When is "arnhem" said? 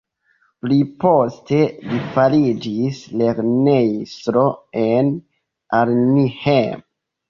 5.85-6.89